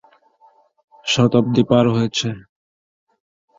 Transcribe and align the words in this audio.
শতাব্দী 1.05 1.63
পার 1.69 1.85
হয়েছে। 1.93 2.27